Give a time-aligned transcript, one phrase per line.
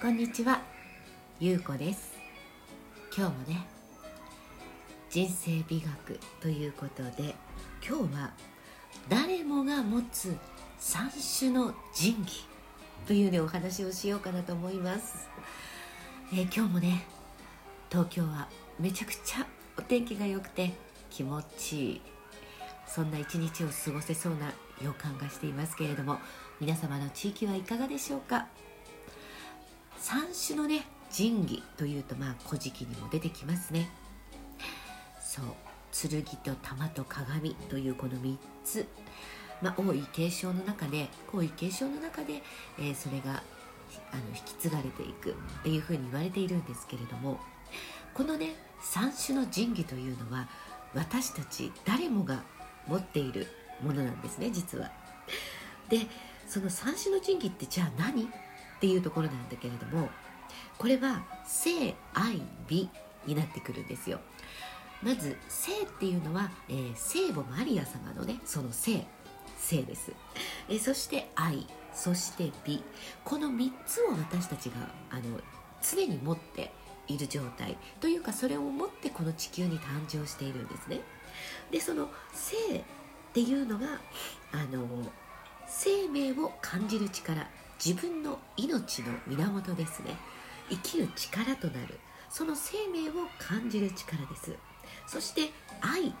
[0.00, 0.62] こんにちは、
[1.40, 2.14] ゆうこです。
[3.14, 3.66] 今日もね
[5.10, 7.34] 人生美学ということで
[7.86, 8.30] 今日は
[9.10, 10.34] 誰もが持つ
[10.78, 12.46] 三種の神器
[13.06, 15.28] というねお話をしようかなと思います、
[16.32, 17.04] えー今日もね
[17.90, 18.48] 東京は
[18.78, 19.46] めちゃくちゃ
[19.76, 20.72] お天気が良くて
[21.10, 22.00] 気持ちいい。
[22.86, 26.18] そんな一日を過ごせそうな予感がしていますけれども
[26.58, 28.46] 皆様の地域はいかがでしょうか？
[30.00, 33.90] 三種のね神器というとまあ古事記にも出てきますね
[35.20, 35.44] そう
[35.92, 38.86] 剣と玉と鏡というこの3つ、
[39.60, 42.42] まあ、王位継承の中で皇位継承の中で、
[42.78, 43.42] えーそれが
[44.12, 45.34] あの引き継がれていくっ
[45.64, 47.40] ていうふうに言われているんですけれども
[48.14, 50.48] このね三種の神器というのは
[50.94, 52.42] 私たち誰もが
[52.86, 53.48] 持っている
[53.82, 54.90] ものなんですね実は。
[55.88, 56.06] で
[56.46, 58.30] その三種の神器ってじゃあ何
[58.80, 60.08] っていうところなんだけれども
[60.78, 62.88] これは性愛美
[63.26, 64.18] になってくるんですよ。
[65.02, 69.06] まず性っていうのは、えー聖母マリア様のねその性
[69.58, 70.12] 性です、
[70.70, 72.82] えーそして愛そして美。
[73.22, 74.76] この3つを私たちが
[75.10, 75.22] あの
[75.82, 76.72] 常に持って
[77.06, 77.76] いる状態。
[78.00, 81.02] というかそれを持ってこの地球に誕生しているんですね。
[81.70, 82.82] でその性っ
[83.34, 83.86] ていうのが
[84.52, 84.86] あの
[85.66, 87.46] 生命を感じる力。
[87.84, 90.14] 自分の命の源ですね。
[90.68, 91.98] 生きる力となる。
[92.28, 94.54] その生命を感じる力です。
[95.06, 95.50] そして
[95.80, 96.14] 愛。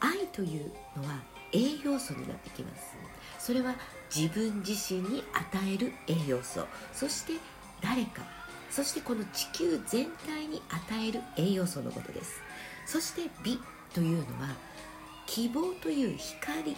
[0.00, 1.20] 愛というのは
[1.52, 2.96] 栄養素になってきます。
[3.38, 3.74] それは
[4.14, 6.66] 自分自身に与える栄養素。
[6.92, 7.34] そして
[7.82, 8.22] 誰か。
[8.70, 12.40] そしてこの地球全体に与える栄養素のことです。
[12.86, 13.60] そして美
[13.92, 14.48] というのは
[15.26, 16.76] 希望という光。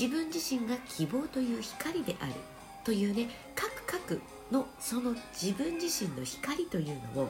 [0.00, 2.32] 自分自身が希望という光である
[2.84, 7.28] というね各々のその自分自身の光というのを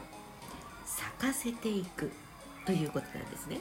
[0.86, 2.12] 咲かせていく
[2.64, 3.58] ということなんですね。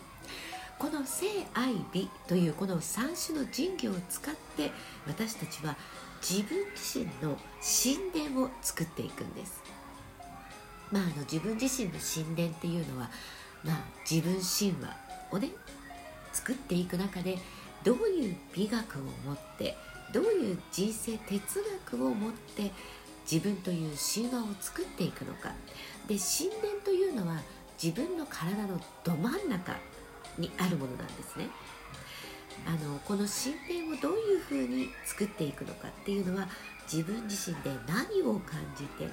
[0.78, 1.26] この性
[1.56, 4.72] 愛美というこの三種の神器を使って
[5.08, 5.76] 私たちは
[6.22, 9.60] 自分自身の神殿を作っていくんです。
[10.92, 13.10] まああの自分自身の神殿っていうのは
[13.64, 13.78] まあ
[14.08, 14.96] 自分神話
[15.32, 15.50] をね
[16.32, 17.40] 作っていく中で
[17.84, 19.76] どういう美学を持って
[20.14, 22.72] どういう人生哲学を持って
[23.30, 25.54] 自分という神話を作っていくのか。
[26.08, 27.42] で神殿というのは
[27.82, 29.78] 自分の体のど真ん中
[30.38, 31.48] にあるものなんですね。
[32.66, 36.48] あのこの神殿をどういうふうに作っていくのかっていうのは
[36.92, 39.08] 自分自身で何を感じて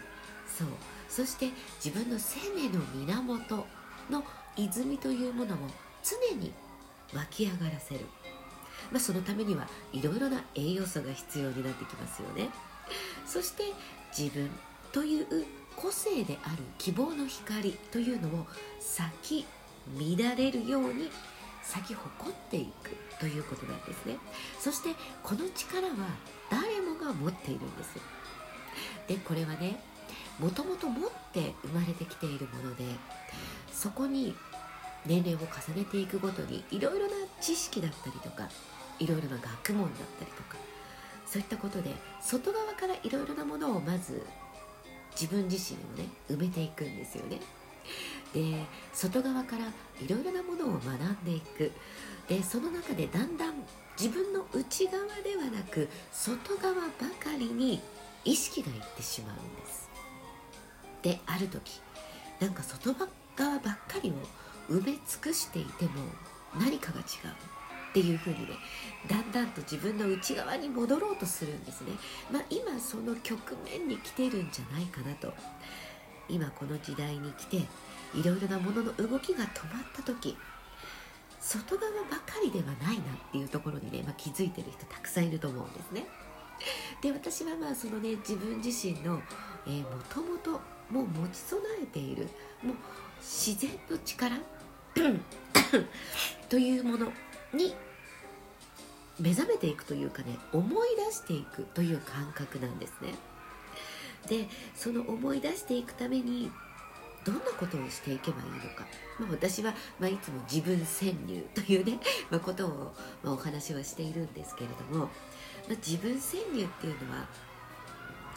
[0.47, 0.69] そう
[1.09, 1.51] そして
[1.85, 3.67] 自分の生命の源
[4.11, 4.25] の
[4.57, 5.59] 泉というものを
[6.03, 6.53] 常に
[7.15, 8.07] 湧き上がらせる、
[8.91, 12.49] まあ、そのためにはいろいろな栄養素が必要になってきますよね。
[13.27, 13.65] そして
[14.17, 14.49] 自分
[14.93, 15.27] という
[15.77, 18.47] 個性である希望の光というのを
[18.81, 19.47] 咲き
[19.99, 21.11] 乱れるように
[21.63, 24.17] 咲き誇っていくということなんですね。
[24.59, 25.95] そしてこの力は
[26.51, 27.95] 誰もが持っているんです。
[29.09, 29.81] でこれはね
[30.39, 32.85] もともと持って生まれてきているもので
[33.73, 34.35] そこに
[35.07, 38.49] 年齢を重ねていくごとにいろいろな知識だったりとか
[38.99, 40.57] いろいろな学問だったりとか
[41.27, 41.91] そういったことで
[42.21, 44.25] 外側からいろいろなものをまず
[45.13, 47.41] 自分自身をね埋めていくんですよね。
[48.35, 49.65] で外側から
[50.01, 51.73] いろいろなものを学んでいく。
[52.29, 53.55] でその中でだんだん
[53.99, 56.81] 自分の内側ではなく外側ば
[57.19, 57.81] かりに
[58.25, 59.89] 意識がいってしまうんです。
[61.03, 61.81] である時
[62.41, 62.93] なんか外
[63.37, 64.15] 側ばっかりを
[64.73, 65.91] 埋め尽くしていても
[66.59, 67.07] 何かが違う。
[67.97, 68.49] っていう風にね
[69.09, 71.93] だんだんと自分の内側に戻ろうとするんですね。
[72.31, 75.33] まあ今その局面に来てるんじゃないかなと。
[76.29, 77.57] 今この時代に来て
[78.13, 80.37] いろいろなものの動きが止まった時
[81.41, 86.07] 外側ばかりではないなっていうところにね、まあ、気づいてる人たくさんいると思うんですね。
[87.01, 89.23] で私はまあそのね自分自身の、も
[90.13, 90.61] ともと
[90.91, 92.29] もう持ち備えている
[92.63, 92.77] もう
[93.21, 94.37] 自然の力
[96.51, 97.11] というもの。
[97.53, 97.75] に
[99.19, 103.15] 目覚めていくというかね思い出していくという感覚なんですね。
[104.29, 106.51] でその思い出していくために
[107.25, 108.87] どんなことをしていけばいいのか、
[109.19, 111.99] まあ、私は、まあ、いつも自分潜入というね、
[112.31, 112.95] まあ、ことを、
[113.25, 115.07] ま、お話はしているんですけれども、
[115.69, 117.27] ま、自分潜入っていうのは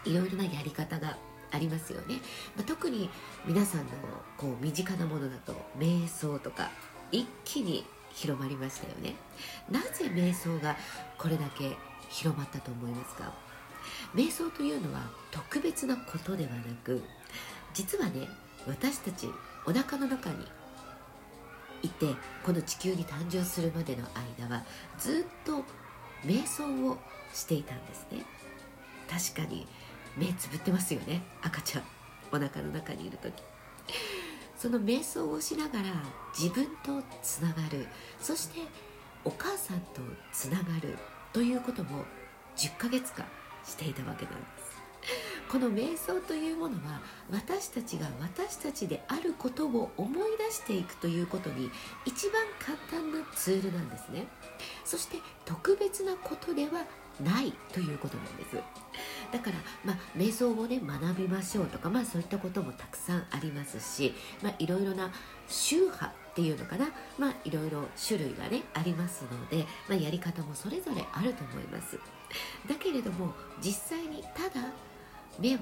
[0.06, 1.18] いろいろなやり方が
[1.52, 2.20] ありますよね、
[2.56, 3.12] ま、特に
[3.46, 3.86] 皆さんの
[4.38, 6.72] こう身近なものだと瞑想とか
[7.12, 9.16] 一気に広まりましたよね。
[9.70, 10.76] なぜ瞑想が
[11.18, 11.78] これだけ
[12.10, 13.32] 広まったと思いますか？
[14.14, 15.02] 瞑想というのは
[15.32, 17.04] 特別なことではなく
[17.74, 18.28] 実はね
[18.68, 19.28] 私たち
[19.66, 20.46] お腹の中に
[21.82, 22.08] いて
[22.44, 24.04] この地球に誕生するまでの
[24.38, 24.64] 間は
[24.98, 25.64] ずっと
[26.26, 26.98] 瞑想を
[27.34, 28.26] していたんですね。
[29.10, 29.66] 確かに
[30.18, 31.84] 目つぶってますよね赤ちゃん。
[32.32, 33.42] お腹の中にいる時。
[34.60, 35.86] その瞑想をしながら
[36.38, 37.88] 自分とつながる。
[38.20, 38.60] そして
[39.24, 40.02] お母さんと
[40.34, 40.98] つながる。
[41.32, 42.04] ということも
[42.58, 43.26] 10ヶ月間
[43.64, 44.82] していたわけなんです。
[45.50, 47.02] この瞑想というものは
[47.32, 51.72] 私たちが私たちであることを思い出していくということに
[52.06, 54.28] 一番簡単なツールなんですね。
[54.84, 56.86] そして特別なことでは
[57.24, 58.58] ないということなんです。
[59.32, 65.12] だから、まあ、瞑想をね学びましょうとか、まあ、そういったこともたくさんありますし、まあ、いろいろな
[65.48, 72.00] 宗派っていうのかな、まあ、いろいろ種類がねありますので、まあ、やり方もそれぞれあると思います。
[72.68, 74.68] だけれども実際にただ
[75.40, 75.60] 目を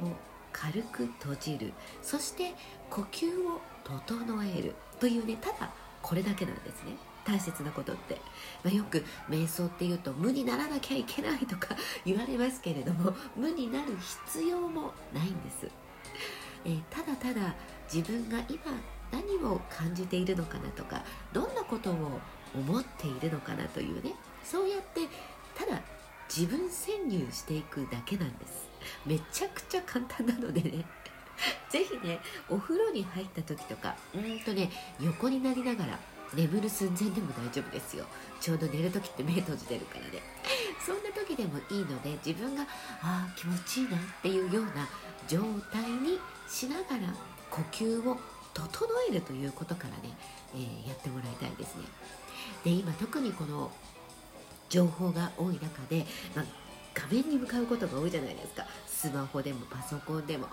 [0.51, 1.71] 軽く閉じる
[2.01, 2.53] そして
[2.89, 5.71] 呼吸を整えるというねただ
[6.01, 6.93] これだけなんですね。
[7.27, 8.21] 大切なことって、
[8.63, 11.75] まあ、よく瞑想っていうと無にならなきゃいけないとか
[12.05, 15.67] 言われますけれども無になる必要もないんです、
[16.65, 17.53] えー、ただただ
[17.91, 18.61] 自分が今
[19.11, 21.03] 何を感じているのかなとか
[21.33, 22.19] どんなことを
[22.55, 24.13] 思っているのかなというね
[24.43, 25.01] そうやって
[25.53, 25.81] ただ
[26.29, 28.67] 自分潜入していくだけなんです。
[29.05, 30.85] めちゃくちゃ簡単なのでね。
[31.69, 32.19] ぜひね
[32.49, 35.99] お風呂に入った時とかうんとね横になりながら
[36.33, 38.05] 眠る寸前でも大丈夫ですよ。
[38.39, 40.21] ちょうど寝る時って目閉じてるからね。
[40.85, 42.63] そんな時でもいいので自分が
[43.01, 44.87] ああ気持ちいいなっていうような
[45.27, 45.39] 状
[45.71, 47.13] 態にしながら
[47.49, 48.17] 呼吸を
[48.53, 48.67] 整
[49.09, 50.15] えるということからね、
[50.55, 51.83] えー、やってもらいたいですね。
[52.63, 53.71] で今特にこの
[54.69, 56.45] 情報が多い中で、まあ、
[56.93, 58.65] 画面に向かうことが多いじゃないですか。
[58.87, 60.47] スマホでもパソコンでも。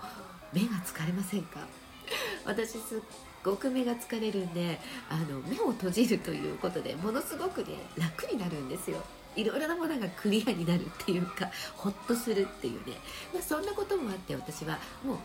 [0.53, 1.59] 目が疲れませんか？
[2.45, 2.99] 私すっ
[3.45, 8.97] ごく目が疲れるんであの目を閉じるということでものすごくね楽になるんですよ。
[9.35, 12.93] いろいろなものがクリアになるっていうかほっとするっていうね、
[13.33, 15.17] まあ、そんなこともあって私はもう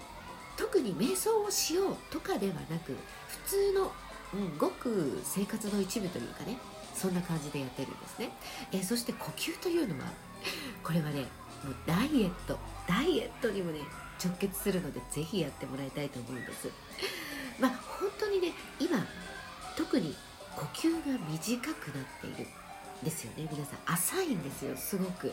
[0.56, 2.96] 特に瞑想をしようとかではなく
[3.28, 3.92] 普通の、
[4.34, 6.58] うん、ごく生活の一部というかね
[6.92, 8.30] そんな感じでやってるんですね、
[8.72, 10.10] えそして呼吸というのは
[10.82, 11.20] これはね
[11.64, 12.58] もうダイエット。
[12.88, 13.80] ダイエットにもね
[14.22, 16.68] 直結するのでぜひやってもらいたいと思うんです。
[17.60, 17.70] まあ
[18.00, 19.04] 本当にね今
[19.76, 20.16] 特に
[20.56, 22.46] 呼吸が短くなっている
[23.02, 23.48] んですよね。
[23.50, 25.32] 皆さん浅いんですよすごく。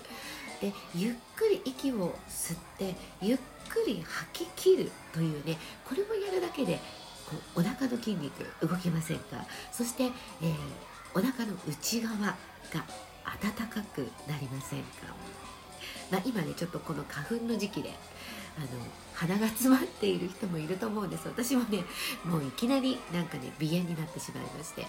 [0.61, 3.37] でゆっくり息を吸ってゆっ
[3.69, 6.79] くり吐き切るというねこれをやるだけで
[7.29, 9.45] こうお腹の筋肉動きませんか。
[9.71, 10.53] そして、えー、
[11.13, 12.35] お腹の内側が
[13.41, 14.87] 暖かくなりませんか、
[16.09, 17.93] まあ、今ねちょっとこの花粉の時期で
[18.57, 18.67] あの
[19.13, 21.27] 鼻が詰まっている人もいると思うんです。
[21.27, 21.83] 私もね
[22.23, 24.85] もういきなりなんかね鼻炎になってしまいまして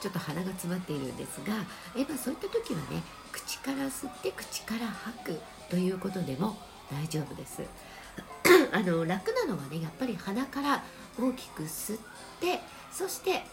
[0.00, 3.02] ちょっと鼻が詰まっているんですがやっぱそういった時はね
[3.32, 6.56] 口から吸って口から吐くということでも
[6.90, 7.62] 大丈夫です。
[8.72, 10.82] あの楽なのはねやっぱり鼻から
[11.18, 12.00] 大きく吸っ
[12.40, 12.60] て
[12.92, 13.44] そして、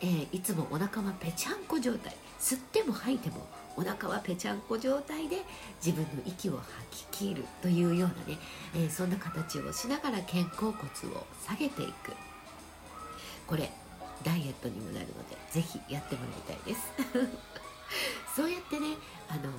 [0.00, 2.16] えー、いつもお腹はぺちゃんこ状態。
[2.38, 3.46] 吸っても吐いても
[3.78, 5.36] お腹はぺちゃんこ状態で
[5.84, 6.58] 自分の息を
[6.90, 8.38] 吐き切るというようなね、
[8.74, 12.12] えー、そんな形をしながら肩甲骨を下げていく。
[13.46, 13.70] これ
[14.24, 16.90] ダイエットにもなるのでぜひやってもらいたいです。
[18.34, 18.96] そうやってね
[19.28, 19.52] あの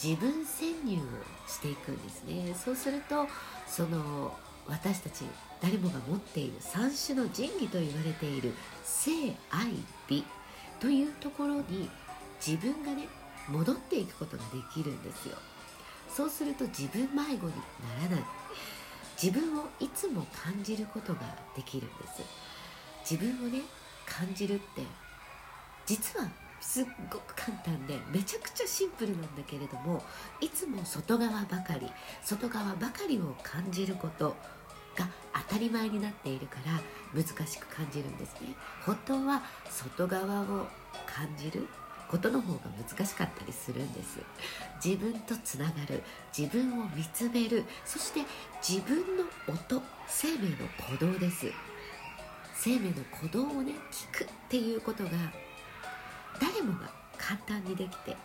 [0.00, 1.00] 自分潜入を
[1.48, 2.54] していくんですね。
[2.54, 3.26] そうすると
[3.66, 4.36] その
[4.68, 5.24] 私たち
[5.62, 8.52] 誰もが持っている三種の神器と言われている
[8.82, 9.10] 性
[9.50, 9.72] 愛
[10.06, 10.22] 美
[10.80, 11.88] というところに
[12.46, 13.08] 自分がね
[13.48, 15.36] 戻っていくことができるんですよ。
[16.08, 18.24] そうすると自分迷子にならない。
[19.20, 21.20] 自分をいつも感じることが
[21.56, 22.22] できるんです。
[23.08, 23.62] 自分をね
[24.06, 24.82] 感じるって
[25.86, 26.28] 実は
[26.60, 30.02] すっごく簡単でめちゃくちゃシンプルなんだけれども
[30.40, 31.90] いつも外側ばかり
[32.22, 34.34] 外側ばかりを感じること
[34.96, 35.08] が
[35.48, 36.80] 当たり前になっているから
[37.12, 38.54] 難しく感じるんですね。
[38.86, 40.66] 本当は外側を
[41.06, 41.68] 感じる
[42.08, 44.18] ことの方が難しかったりするんです。
[44.84, 46.02] 自分とつながる
[46.36, 48.20] 自分を見つめるそして
[48.66, 51.46] 自分の音生命の鼓動です。
[52.54, 55.10] 生命の鼓動をね聞くっていうことが
[56.40, 58.16] 誰もが簡単にできて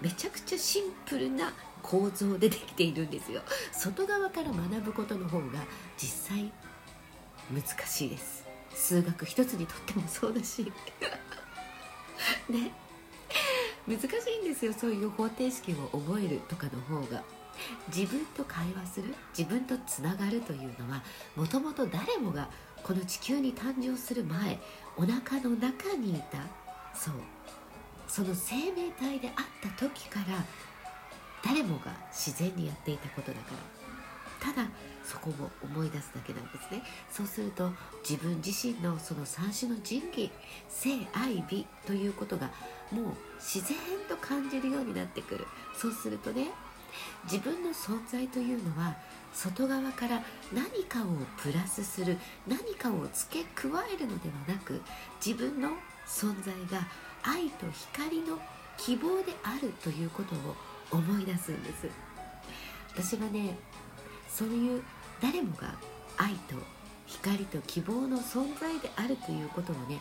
[0.00, 1.52] めちゃくちゃシンプルな
[1.82, 3.42] 構造でできているんですよ。
[3.72, 5.46] 外側から学ぶことの方が
[5.96, 6.52] 実際
[7.52, 8.44] 難しいです。
[8.74, 10.72] 数学一つにとってもそうだし。
[12.48, 12.72] ね。
[13.86, 14.06] 難し
[14.42, 14.72] いんですよ。
[14.72, 17.22] そういう方程式を覚えるとかの方が。
[17.94, 21.04] 自分と会話する自分とつながるというのは
[21.36, 22.48] もともと誰もが
[22.82, 24.58] この地球に誕生する前
[24.96, 26.38] お腹の中にいた
[26.94, 27.14] そう。
[28.08, 30.44] その生命体であった時から
[31.44, 33.83] 誰もが自然にやっていたことだから。
[34.40, 34.68] ただ
[35.04, 36.82] そこも思い出すだけなんですね。
[37.10, 37.70] そうすると
[38.08, 40.30] 自分自身のその三種の神器
[40.68, 42.50] 性愛美ということが
[42.90, 43.04] もう
[43.38, 43.76] 自然
[44.08, 45.46] と感じるようになってくる。
[45.76, 46.48] そうするとね
[47.24, 48.96] 自分の存在というのは
[49.32, 50.22] 外側から
[50.52, 54.80] 何かをプラスする何かを付け加えるのではなく
[55.24, 55.70] 自分の
[56.06, 56.86] 存在が
[57.22, 58.38] 愛と光の
[58.76, 60.54] 希望であるということを
[60.92, 61.88] 思い出すんです。
[62.92, 63.56] 私はね
[64.34, 64.82] そういう
[65.22, 65.76] 誰もが
[66.18, 66.56] 愛と
[67.06, 70.00] 光と希望の存在であるということをね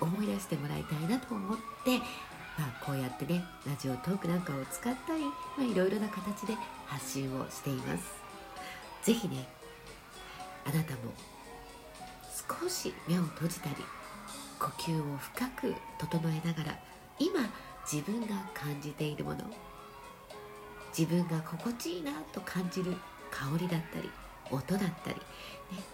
[0.00, 1.98] 思い出してもらいたいなと思って、
[2.58, 5.30] まあ、こうやってねラジオトークなんかを使ったり、ま
[5.60, 6.54] あ、いろいろな形で
[6.86, 8.04] 発信をしています。
[9.04, 9.48] 是非ね
[10.66, 11.12] あなたも
[12.60, 13.76] 少し目を閉じたり
[14.58, 16.78] 呼吸を深く整えながら
[17.20, 17.48] 今
[17.90, 19.38] 自分が感じているもの
[20.96, 22.96] 自分が心地いいなと感じる
[23.30, 24.10] 香りだったり
[24.50, 25.22] 音だったり、ね、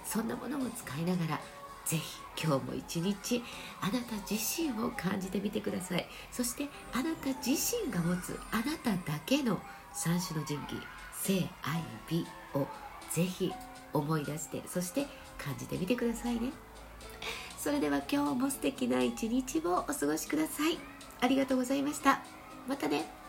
[0.05, 1.41] そんなものも使いながら
[1.85, 2.03] ぜひ
[2.43, 3.43] 今日も一日
[3.81, 6.07] あなた自身を感じてみてください。
[6.33, 9.61] そしてあなた自身が持つあなただけの
[9.93, 12.67] 三種の神器性愛美を
[13.11, 13.53] ぜひ
[13.93, 15.07] 思い出してそして
[15.39, 16.53] 感じてみてくださいね。
[17.59, 20.79] それでは今日も素敵な一日をお過ごしください。
[21.21, 22.23] ありがとうございました。
[22.67, 23.24] またね。